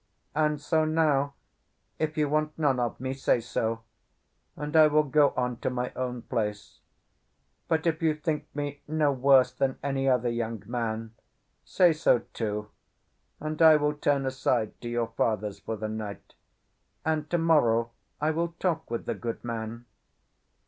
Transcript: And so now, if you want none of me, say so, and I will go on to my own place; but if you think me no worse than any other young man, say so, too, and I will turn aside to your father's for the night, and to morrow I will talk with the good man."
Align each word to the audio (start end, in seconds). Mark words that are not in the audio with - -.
And 0.33 0.59
so 0.59 0.83
now, 0.83 1.35
if 1.99 2.17
you 2.17 2.27
want 2.27 2.57
none 2.57 2.79
of 2.79 2.99
me, 2.99 3.13
say 3.13 3.39
so, 3.39 3.83
and 4.55 4.75
I 4.75 4.87
will 4.87 5.03
go 5.03 5.29
on 5.37 5.57
to 5.57 5.69
my 5.69 5.93
own 5.95 6.23
place; 6.23 6.79
but 7.67 7.85
if 7.85 8.01
you 8.01 8.15
think 8.15 8.47
me 8.55 8.81
no 8.87 9.11
worse 9.11 9.51
than 9.51 9.77
any 9.83 10.09
other 10.09 10.27
young 10.31 10.63
man, 10.65 11.13
say 11.63 11.93
so, 11.93 12.23
too, 12.33 12.71
and 13.39 13.61
I 13.61 13.75
will 13.75 13.93
turn 13.93 14.25
aside 14.25 14.81
to 14.81 14.89
your 14.89 15.13
father's 15.15 15.59
for 15.59 15.75
the 15.75 15.87
night, 15.87 16.33
and 17.05 17.29
to 17.29 17.37
morrow 17.37 17.91
I 18.19 18.31
will 18.31 18.55
talk 18.59 18.89
with 18.89 19.05
the 19.05 19.13
good 19.13 19.43
man." 19.43 19.85